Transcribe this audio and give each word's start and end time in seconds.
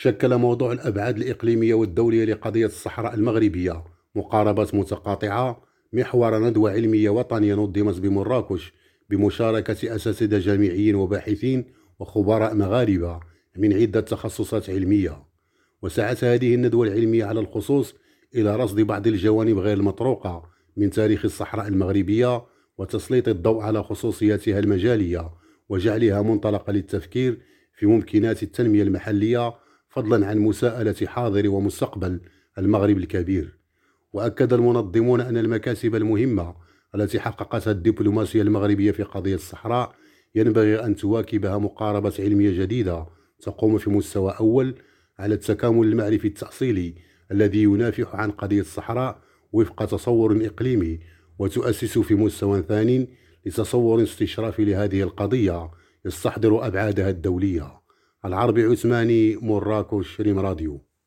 شكل 0.00 0.36
موضوع 0.36 0.72
الأبعاد 0.72 1.16
الإقليمية 1.16 1.74
والدولية 1.74 2.24
لقضية 2.24 2.66
الصحراء 2.66 3.14
المغربية. 3.14 3.84
مقاربات 4.14 4.74
متقاطعة 4.74 5.62
محور 5.92 6.38
ندوة 6.38 6.70
علمية 6.70 7.10
وطنية 7.10 7.54
نظمت 7.54 8.00
بمراكش 8.00 8.72
بمشاركة 9.10 9.94
أساتذة 9.94 10.38
جامعيين 10.38 10.94
وباحثين 10.94 11.64
وخبراء 11.98 12.54
مغاربة 12.54 13.20
من 13.56 13.72
عدة 13.72 14.00
تخصصات 14.00 14.70
علمية. 14.70 15.22
وسعت 15.82 16.24
هذه 16.24 16.54
الندوة 16.54 16.86
العلمية 16.86 17.24
على 17.24 17.40
الخصوص 17.40 17.94
إلى 18.34 18.56
رصد 18.56 18.80
بعض 18.80 19.06
الجوانب 19.06 19.58
غير 19.58 19.76
المطروقة 19.76 20.42
من 20.76 20.90
تاريخ 20.90 21.24
الصحراء 21.24 21.68
المغربية 21.68 22.44
وتسليط 22.78 23.28
الضوء 23.28 23.62
على 23.62 23.82
خصوصياتها 23.82 24.58
المجالية 24.58 25.30
وجعلها 25.68 26.22
منطلقا 26.22 26.72
للتفكير 26.72 27.38
في 27.78 27.86
ممكنات 27.86 28.42
التنمية 28.42 28.82
المحلية 28.82 29.67
فضلا 29.98 30.26
عن 30.26 30.38
مساءلة 30.38 31.06
حاضر 31.06 31.48
ومستقبل 31.48 32.20
المغرب 32.58 32.98
الكبير. 32.98 33.58
وأكد 34.12 34.52
المنظمون 34.52 35.20
أن 35.20 35.36
المكاسب 35.36 35.94
المهمة 35.94 36.54
التي 36.94 37.20
حققتها 37.20 37.70
الدبلوماسية 37.70 38.42
المغربية 38.42 38.90
في 38.90 39.02
قضية 39.02 39.34
الصحراء 39.34 39.94
ينبغي 40.34 40.84
أن 40.84 40.96
تواكبها 40.96 41.58
مقاربة 41.58 42.12
علمية 42.18 42.62
جديدة 42.62 43.06
تقوم 43.40 43.78
في 43.78 43.90
مستوى 43.90 44.34
أول 44.40 44.74
على 45.18 45.34
التكامل 45.34 45.86
المعرفي 45.86 46.28
التأصيلي 46.28 46.94
الذي 47.32 47.62
ينافح 47.62 48.14
عن 48.14 48.30
قضية 48.30 48.60
الصحراء 48.60 49.22
وفق 49.52 49.84
تصور 49.84 50.46
إقليمي 50.46 51.00
وتؤسس 51.38 51.98
في 51.98 52.14
مستوى 52.14 52.62
ثاني 52.68 53.08
لتصور 53.46 54.02
استشرافي 54.02 54.64
لهذه 54.64 55.02
القضية 55.02 55.70
يستحضر 56.04 56.66
أبعادها 56.66 57.10
الدولية. 57.10 57.87
العربي 58.24 58.64
عثماني 58.64 59.36
مراكش 59.36 60.20
ريم 60.20 60.38
راديو. 60.38 60.87